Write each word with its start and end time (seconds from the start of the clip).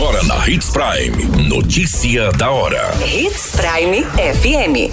Agora 0.00 0.22
na 0.22 0.48
Hits 0.48 0.70
Prime. 0.70 1.46
Notícia 1.46 2.32
da 2.32 2.50
hora. 2.50 2.98
Hits 3.06 3.52
Prime 3.54 4.02
FM. 4.02 4.90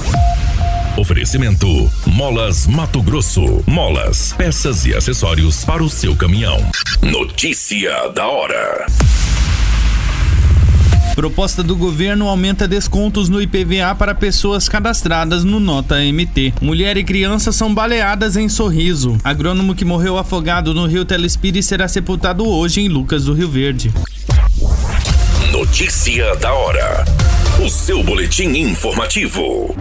Oferecimento: 1.00 1.90
Molas 2.06 2.68
Mato 2.68 3.02
Grosso. 3.02 3.64
Molas, 3.66 4.34
peças 4.34 4.86
e 4.86 4.94
acessórios 4.94 5.64
para 5.64 5.82
o 5.82 5.90
seu 5.90 6.14
caminhão. 6.14 6.58
Notícia 7.02 8.10
da 8.10 8.28
hora. 8.28 8.86
Proposta 11.16 11.64
do 11.64 11.78
governo 11.78 12.28
aumenta 12.28 12.68
descontos 12.68 13.30
no 13.30 13.42
IPVA 13.42 13.96
para 13.96 14.14
pessoas 14.14 14.68
cadastradas 14.68 15.46
no 15.46 15.58
Nota 15.58 15.96
MT. 16.04 16.54
Mulher 16.62 16.98
e 16.98 17.04
criança 17.06 17.54
são 17.54 17.74
baleadas 17.74 18.36
em 18.36 18.50
Sorriso. 18.50 19.18
Agrônomo 19.24 19.74
que 19.74 19.86
morreu 19.86 20.18
afogado 20.18 20.74
no 20.74 20.86
rio 20.86 21.06
Telespires 21.06 21.66
será 21.66 21.88
sepultado 21.88 22.46
hoje 22.46 22.82
em 22.82 22.90
Lucas 22.90 23.24
do 23.24 23.34
Rio 23.34 23.50
Verde. 23.50 23.90
Notícia 25.52 26.36
da 26.36 26.54
hora. 26.54 27.06
O 27.66 27.70
seu 27.70 28.04
boletim 28.04 28.50
informativo. 28.50 29.74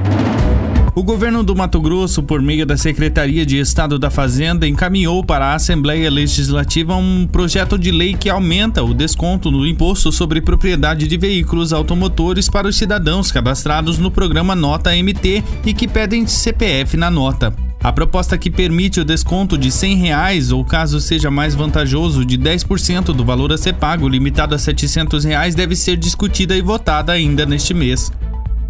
O 0.94 1.02
governo 1.02 1.42
do 1.42 1.56
Mato 1.56 1.80
Grosso, 1.80 2.22
por 2.22 2.40
meio 2.40 2.64
da 2.64 2.76
Secretaria 2.76 3.44
de 3.44 3.58
Estado 3.58 3.98
da 3.98 4.08
Fazenda, 4.08 4.66
encaminhou 4.66 5.24
para 5.24 5.46
a 5.46 5.54
Assembleia 5.54 6.08
Legislativa 6.08 6.94
um 6.94 7.26
projeto 7.26 7.76
de 7.76 7.90
lei 7.90 8.14
que 8.14 8.30
aumenta 8.30 8.82
o 8.82 8.94
desconto 8.94 9.50
no 9.50 9.66
imposto 9.66 10.12
sobre 10.12 10.40
propriedade 10.40 11.08
de 11.08 11.16
veículos 11.18 11.72
automotores 11.72 12.48
para 12.48 12.68
os 12.68 12.76
cidadãos 12.76 13.32
cadastrados 13.32 13.98
no 13.98 14.10
programa 14.10 14.54
Nota 14.54 14.90
MT 14.90 15.42
e 15.66 15.74
que 15.74 15.88
pedem 15.88 16.28
CPF 16.28 16.96
na 16.96 17.10
nota. 17.10 17.52
A 17.82 17.92
proposta 17.92 18.36
que 18.36 18.50
permite 18.50 19.00
o 19.00 19.04
desconto 19.04 19.56
de 19.56 19.70
100 19.70 19.96
reais, 19.96 20.50
ou 20.50 20.64
caso 20.64 21.00
seja 21.00 21.30
mais 21.30 21.54
vantajoso, 21.54 22.24
de 22.24 22.36
10% 22.36 23.12
do 23.12 23.24
valor 23.24 23.52
a 23.52 23.58
ser 23.58 23.74
pago, 23.74 24.08
limitado 24.08 24.54
a 24.54 24.58
700 24.58 25.24
reais, 25.24 25.54
deve 25.54 25.76
ser 25.76 25.96
discutida 25.96 26.56
e 26.56 26.62
votada 26.62 27.12
ainda 27.12 27.46
neste 27.46 27.72
mês. 27.72 28.10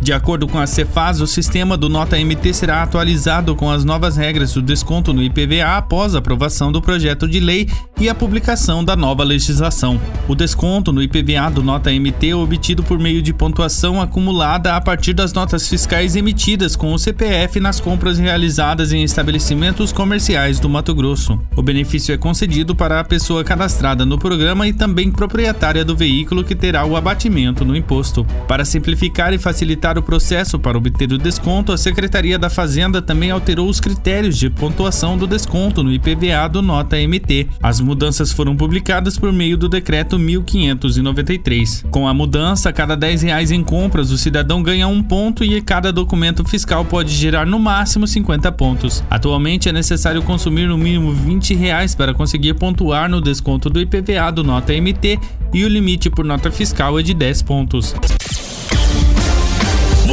De 0.01 0.13
acordo 0.13 0.47
com 0.47 0.59
a 0.59 0.67
Cefaz, 0.67 1.21
o 1.21 1.27
sistema 1.27 1.77
do 1.77 1.89
Nota 1.89 2.17
MT 2.17 2.53
será 2.53 2.83
atualizado 2.83 3.57
com 3.57 3.71
as 3.71 3.85
novas 3.85 4.17
regras 4.17 4.53
do 4.53 4.63
desconto 4.63 5.13
no 5.13 5.23
IPVA 5.23 5.77
após 5.77 6.15
a 6.15 6.19
aprovação 6.19 6.71
do 6.71 6.83
projeto 6.83 7.27
de 7.27 7.41
lei 7.41 7.69
e 7.99 8.09
a 8.09 8.15
publicação 8.15 8.85
da 8.85 8.95
nova 8.95 9.25
legislação. 9.25 10.01
O 10.29 10.35
desconto 10.35 10.93
no 10.93 11.03
IPVA 11.03 11.51
do 11.51 11.63
Nota 11.63 11.91
MT 11.91 12.29
é 12.29 12.37
obtido 12.37 12.83
por 12.83 12.99
meio 12.99 13.23
de 13.23 13.33
pontuação 13.33 14.01
acumulada 14.01 14.77
a 14.77 14.81
partir 14.81 15.15
das 15.15 15.33
notas 15.33 15.67
fiscais 15.67 16.15
emitidas 16.15 16.77
com 16.77 16.93
o 16.93 16.99
CPF 16.99 17.59
nas 17.59 17.81
compras 17.81 18.19
realizadas 18.19 18.93
em 18.93 19.03
estabelecimentos 19.03 19.93
comerciais 19.93 20.61
do 20.61 20.69
Mato 20.69 20.95
Grosso. 20.95 21.41
O 21.57 21.63
benefício 21.63 22.15
é 22.15 22.19
concedido 22.19 22.77
para 22.77 23.01
a 23.01 23.05
pessoa 23.05 23.43
cadastrada 23.43 24.05
no 24.05 24.19
programa 24.19 24.69
e 24.69 24.73
também 24.73 25.11
proprietária 25.11 25.85
do 25.85 25.97
veículo 25.97 26.45
que 26.45 26.55
terá 26.55 26.85
o 26.85 26.97
abatimento 26.97 27.65
no 27.65 27.75
imposto. 27.75 28.25
Para 28.47 28.65
simplificar 28.65 29.33
e 29.33 29.39
facilitar 29.39 29.86
facilitar 29.87 29.99
o 29.99 30.03
processo 30.03 30.59
para 30.59 30.77
obter 30.77 31.13
o 31.13 31.19
desconto, 31.19 31.73
a 31.73 31.79
Secretaria 31.79 32.39
da 32.39 32.51
Fazenda 32.51 33.01
também 33.01 33.31
alterou 33.31 33.69
os 33.69 33.79
critérios 33.79 34.37
de 34.37 34.51
pontuação 34.51 35.17
do 35.17 35.27
desconto 35.27 35.83
no 35.83 35.93
IPVA 35.93 36.49
do 36.51 36.61
Nota 36.61 36.97
MT. 36.97 37.49
As 37.63 37.81
mudanças 37.81 38.33
foram 38.33 38.57
publicadas 38.57 39.19
por 39.19 39.33
meio 39.33 39.57
do 39.57 39.69
Decreto 39.69 40.19
1593. 40.19 41.85
Com 41.91 42.09
a 42.09 42.15
mudança, 42.15 42.73
cada 42.73 42.97
10 42.97 43.23
reais 43.23 43.51
em 43.51 43.63
compras, 43.63 44.11
o 44.11 44.19
cidadão 44.19 44.63
ganha 44.63 44.89
um 44.89 45.03
ponto 45.03 45.45
e 45.45 45.61
cada 45.63 45.93
documento 45.93 46.45
fiscal 46.49 46.85
pode 46.85 47.13
gerar 47.13 47.47
no 47.47 47.59
máximo 47.59 48.07
50 48.07 48.51
pontos. 48.53 49.05
Atualmente 49.09 49.69
é 49.69 49.73
necessário 49.73 50.23
consumir 50.23 50.67
no 50.67 50.77
mínimo 50.77 51.13
20 51.13 51.55
reais 51.55 51.95
para 51.95 52.15
conseguir 52.15 52.55
pontuar 52.55 53.09
no 53.09 53.21
desconto 53.21 53.71
do 53.71 53.81
IPVA 53.81 54.33
do 54.33 54.43
Nota 54.43 54.73
MT 54.73 55.19
e 55.55 55.65
o 55.65 55.69
limite 55.69 56.11
por 56.11 56.25
nota 56.25 56.51
fiscal 56.51 56.99
é 56.99 57.03
de 57.03 57.15
10 57.15 57.43
pontos. 57.43 57.95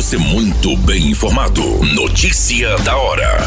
Você 0.04 0.18
muito 0.18 0.76
bem 0.80 1.12
informado. 1.12 1.62
Notícia 1.96 2.78
da 2.80 2.98
hora. 2.98 3.38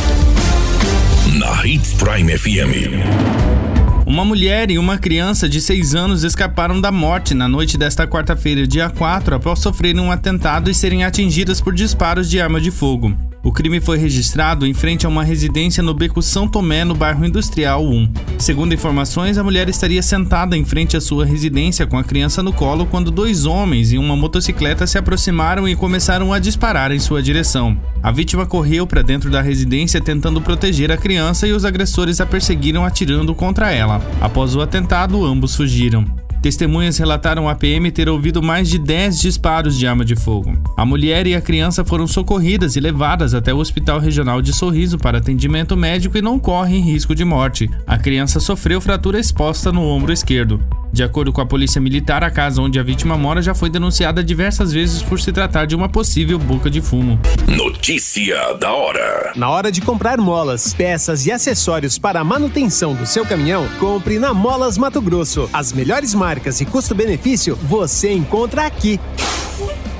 Na 1.39 1.67
Hits 1.67 1.93
Prime 1.93 2.39
FM. 2.39 4.06
Uma 4.06 4.25
mulher 4.25 4.71
e 4.71 4.78
uma 4.78 4.97
criança 4.97 5.50
de 5.50 5.61
6 5.61 5.95
anos 5.95 6.25
escaparam 6.25 6.81
da 6.81 6.91
morte 6.91 7.34
na 7.34 7.47
noite 7.47 7.77
desta 7.77 8.06
quarta-feira, 8.06 8.66
dia 8.66 8.89
4, 8.89 9.34
após 9.34 9.59
sofrerem 9.59 10.00
um 10.00 10.11
atentado 10.11 10.71
e 10.71 10.75
serem 10.75 11.05
atingidas 11.05 11.61
por 11.61 11.75
disparos 11.75 12.31
de 12.31 12.41
arma 12.41 12.59
de 12.59 12.71
fogo. 12.71 13.15
O 13.47 13.53
crime 13.53 13.81
foi 13.81 13.97
registrado 13.97 14.67
em 14.67 14.75
frente 14.75 15.07
a 15.07 15.09
uma 15.09 15.23
residência 15.23 15.81
no 15.81 15.95
Beco 15.95 16.21
São 16.21 16.49
Tomé, 16.49 16.84
no 16.84 16.97
bairro 16.97 17.25
Industrial 17.25 17.81
1. 17.81 18.09
Segundo 18.41 18.75
informações, 18.75 19.39
a 19.39 19.45
mulher 19.45 19.69
estaria 19.69 20.03
sentada 20.03 20.57
em 20.57 20.65
frente 20.65 20.97
à 20.97 21.01
sua 21.01 21.25
residência 21.25 21.87
com 21.87 21.97
a 21.97 22.03
criança 22.03 22.43
no 22.43 22.53
colo 22.53 22.87
quando 22.87 23.09
dois 23.09 23.47
homens 23.47 23.93
em 23.93 23.99
uma 23.99 24.17
motocicleta 24.17 24.84
se 24.84 24.99
aproximaram 24.99 25.69
e 25.69 25.77
começaram 25.77 26.33
a 26.33 26.41
disparar 26.41 26.91
em 26.91 26.99
sua 26.99 27.23
direção. 27.23 27.81
A 28.03 28.11
vítima 28.11 28.47
correu 28.47 28.84
para 28.84 29.01
dentro 29.01 29.31
da 29.31 29.41
residência 29.41 30.01
tentando 30.01 30.43
proteger 30.43 30.91
a 30.91 30.97
criança 30.97 31.47
e 31.47 31.53
os 31.53 31.65
agressores 31.65 32.21
a 32.21 32.27
perseguiram 32.27 32.84
atirando 32.84 33.33
contra 33.33 33.71
ela. 33.71 34.03
Após 34.21 34.57
o 34.57 34.61
atentado, 34.61 35.25
ambos 35.25 35.55
fugiram. 35.55 36.05
Testemunhas 36.43 36.99
relataram 36.99 37.49
à 37.49 37.55
PM 37.55 37.93
ter 37.93 38.09
ouvido 38.09 38.43
mais 38.43 38.69
de 38.69 38.77
10 38.77 39.21
disparos 39.21 39.78
de 39.78 39.87
arma 39.87 40.05
de 40.05 40.17
fogo. 40.17 40.59
A 40.77 40.85
mulher 40.85 41.27
e 41.27 41.35
a 41.35 41.41
criança 41.41 41.83
foram 41.87 42.07
socorridas 42.07 42.77
e 42.77 42.81
levadas 42.81 43.33
até 43.33 43.55
o 43.55 43.57
Hospital 43.57 43.99
Regional 43.99 44.43
de 44.43 44.53
Sorriso 44.53 44.99
para 44.99 45.17
atendimento 45.17 45.75
médico 45.75 46.19
e 46.19 46.23
não 46.23 46.39
correm 46.39 46.83
risco 46.83 47.15
de 47.15 47.25
morte. 47.25 47.71
A 47.87 47.97
criança 47.97 48.41
sofreu 48.41 48.79
fratura 48.79 49.19
exposta 49.19 49.73
no 49.73 49.81
ombro 49.81 50.13
esquerdo. 50.13 50.61
De 50.93 51.03
acordo 51.03 51.33
com 51.33 51.41
a 51.41 51.47
polícia 51.47 51.81
militar, 51.81 52.23
a 52.23 52.31
casa 52.31 52.61
onde 52.61 52.79
a 52.79 52.83
vítima 52.83 53.17
mora 53.17 53.41
já 53.41 53.55
foi 53.55 53.71
denunciada 53.71 54.23
diversas 54.23 54.71
vezes 54.71 55.03
por 55.03 55.19
se 55.19 55.33
tratar 55.33 55.65
de 55.65 55.75
uma 55.75 55.89
possível 55.89 56.39
boca 56.39 56.69
de 56.69 56.83
fumo. 56.83 57.19
Notícia 57.49 58.37
da 58.61 58.71
hora. 58.71 59.33
Na 59.35 59.49
hora 59.49 59.73
de 59.73 59.81
comprar 59.81 60.19
molas, 60.19 60.75
peças 60.75 61.25
e 61.25 61.33
acessórios 61.33 61.99
para 61.99 62.21
a 62.21 62.25
manutenção 62.25 62.95
do 62.95 63.07
seu 63.07 63.25
caminhão, 63.25 63.67
compre 63.79 64.19
na 64.19 64.35
Molas 64.35 64.77
Mato 64.77 65.01
Grosso. 65.01 65.49
As 65.55 65.73
melhores 65.73 66.15
marcas 66.15 66.61
e 66.61 66.67
custo-benefício 66.67 67.57
você 67.63 68.13
encontra 68.13 68.67
aqui. 68.67 69.01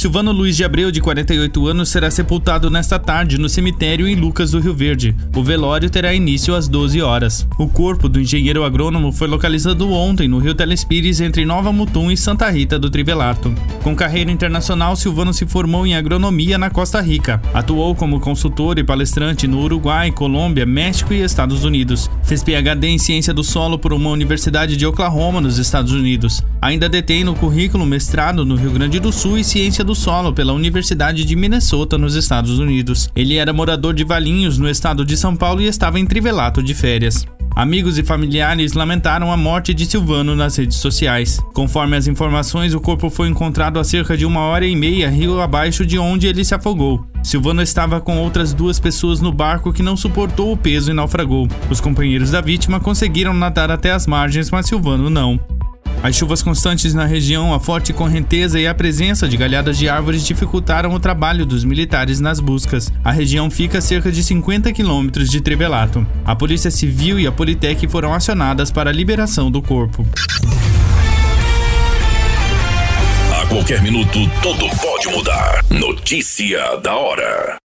Silvano 0.00 0.32
Luiz 0.32 0.56
de 0.56 0.64
Abreu, 0.64 0.90
de 0.90 0.98
48 0.98 1.66
anos, 1.66 1.90
será 1.90 2.10
sepultado 2.10 2.70
nesta 2.70 2.98
tarde 2.98 3.36
no 3.36 3.50
cemitério 3.50 4.08
em 4.08 4.16
Lucas 4.16 4.52
do 4.52 4.58
Rio 4.58 4.72
Verde. 4.72 5.14
O 5.36 5.44
velório 5.44 5.90
terá 5.90 6.14
início 6.14 6.54
às 6.54 6.66
12 6.66 7.02
horas. 7.02 7.46
O 7.58 7.68
corpo 7.68 8.08
do 8.08 8.18
engenheiro 8.18 8.64
agrônomo 8.64 9.12
foi 9.12 9.28
localizado 9.28 9.92
ontem 9.92 10.26
no 10.26 10.38
Rio 10.38 10.54
Telespires, 10.54 11.20
entre 11.20 11.44
Nova 11.44 11.70
Mutum 11.70 12.10
e 12.10 12.16
Santa 12.16 12.48
Rita 12.48 12.78
do 12.78 12.88
Trivelato. 12.88 13.54
Com 13.82 13.94
carreira 13.94 14.32
internacional, 14.32 14.96
Silvano 14.96 15.34
se 15.34 15.44
formou 15.44 15.86
em 15.86 15.94
agronomia 15.94 16.56
na 16.56 16.70
Costa 16.70 16.98
Rica. 17.02 17.38
Atuou 17.52 17.94
como 17.94 18.20
consultor 18.20 18.78
e 18.78 18.82
palestrante 18.82 19.46
no 19.46 19.60
Uruguai, 19.60 20.10
Colômbia, 20.10 20.64
México 20.64 21.12
e 21.12 21.20
Estados 21.20 21.62
Unidos. 21.62 22.10
Fez 22.22 22.42
PhD 22.42 22.86
em 22.86 22.98
ciência 22.98 23.34
do 23.34 23.44
solo 23.44 23.78
por 23.78 23.92
uma 23.92 24.08
universidade 24.08 24.78
de 24.78 24.86
Oklahoma, 24.86 25.42
nos 25.42 25.58
Estados 25.58 25.92
Unidos. 25.92 26.42
Ainda 26.62 26.88
detém 26.88 27.24
no 27.24 27.34
currículo 27.34 27.86
mestrado 27.86 28.44
no 28.44 28.54
Rio 28.54 28.70
Grande 28.72 29.00
do 29.00 29.10
Sul 29.10 29.38
e 29.38 29.44
ciência 29.44 29.82
do 29.82 29.94
solo 29.94 30.32
pela 30.32 30.52
Universidade 30.52 31.24
de 31.24 31.34
Minnesota, 31.34 31.96
nos 31.96 32.14
Estados 32.14 32.58
Unidos. 32.58 33.08
Ele 33.16 33.36
era 33.36 33.52
morador 33.52 33.94
de 33.94 34.04
Valinhos, 34.04 34.58
no 34.58 34.68
estado 34.68 35.04
de 35.04 35.16
São 35.16 35.34
Paulo, 35.34 35.62
e 35.62 35.66
estava 35.66 35.98
em 35.98 36.04
Trivelato 36.04 36.62
de 36.62 36.74
férias. 36.74 37.26
Amigos 37.56 37.98
e 37.98 38.04
familiares 38.04 38.74
lamentaram 38.74 39.32
a 39.32 39.36
morte 39.36 39.74
de 39.74 39.84
Silvano 39.86 40.36
nas 40.36 40.56
redes 40.56 40.76
sociais. 40.76 41.40
Conforme 41.52 41.96
as 41.96 42.06
informações, 42.06 42.74
o 42.74 42.80
corpo 42.80 43.10
foi 43.10 43.28
encontrado 43.28 43.78
a 43.78 43.84
cerca 43.84 44.16
de 44.16 44.24
uma 44.24 44.40
hora 44.40 44.66
e 44.66 44.76
meia 44.76 45.10
rio 45.10 45.40
abaixo 45.40 45.84
de 45.84 45.98
onde 45.98 46.26
ele 46.26 46.44
se 46.44 46.54
afogou. 46.54 47.04
Silvano 47.22 47.60
estava 47.60 48.00
com 48.00 48.18
outras 48.18 48.52
duas 48.52 48.78
pessoas 48.78 49.20
no 49.20 49.32
barco 49.32 49.72
que 49.72 49.82
não 49.82 49.96
suportou 49.96 50.52
o 50.52 50.56
peso 50.56 50.90
e 50.90 50.94
naufragou. 50.94 51.48
Os 51.70 51.80
companheiros 51.80 52.30
da 52.30 52.40
vítima 52.40 52.78
conseguiram 52.78 53.34
nadar 53.34 53.70
até 53.70 53.90
as 53.90 54.06
margens, 54.06 54.50
mas 54.50 54.66
Silvano 54.66 55.10
não. 55.10 55.40
As 56.02 56.16
chuvas 56.16 56.42
constantes 56.42 56.94
na 56.94 57.04
região, 57.04 57.52
a 57.52 57.60
forte 57.60 57.92
correnteza 57.92 58.58
e 58.58 58.66
a 58.66 58.74
presença 58.74 59.28
de 59.28 59.36
galhadas 59.36 59.76
de 59.76 59.86
árvores 59.86 60.24
dificultaram 60.24 60.94
o 60.94 60.98
trabalho 61.00 61.44
dos 61.44 61.62
militares 61.62 62.20
nas 62.20 62.40
buscas. 62.40 62.90
A 63.04 63.12
região 63.12 63.50
fica 63.50 63.78
a 63.78 63.82
cerca 63.82 64.10
de 64.10 64.24
50 64.24 64.72
quilômetros 64.72 65.28
de 65.28 65.42
Trevelato. 65.42 66.06
A 66.24 66.34
Polícia 66.34 66.70
Civil 66.70 67.20
e 67.20 67.26
a 67.26 67.32
Politec 67.32 67.86
foram 67.86 68.14
acionadas 68.14 68.70
para 68.70 68.88
a 68.88 68.92
liberação 68.92 69.50
do 69.50 69.60
corpo. 69.60 70.06
A 73.38 73.46
qualquer 73.46 73.82
minuto, 73.82 74.18
tudo 74.42 74.66
pode 74.76 75.08
mudar. 75.08 75.62
Notícia 75.68 76.76
da 76.82 76.96
hora. 76.96 77.58